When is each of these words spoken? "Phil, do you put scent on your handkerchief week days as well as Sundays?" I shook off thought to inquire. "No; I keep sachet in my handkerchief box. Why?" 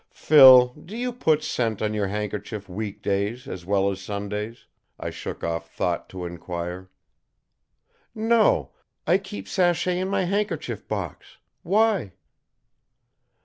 "Phil, 0.09 0.69
do 0.73 0.97
you 0.97 1.13
put 1.13 1.43
scent 1.43 1.79
on 1.79 1.93
your 1.93 2.07
handkerchief 2.07 2.67
week 2.67 3.03
days 3.03 3.47
as 3.47 3.67
well 3.67 3.87
as 3.91 4.01
Sundays?" 4.01 4.65
I 4.99 5.11
shook 5.11 5.43
off 5.43 5.69
thought 5.69 6.09
to 6.09 6.25
inquire. 6.25 6.89
"No; 8.15 8.71
I 9.05 9.19
keep 9.19 9.47
sachet 9.47 9.99
in 9.99 10.07
my 10.07 10.23
handkerchief 10.23 10.87
box. 10.87 11.37
Why?" 11.61 12.13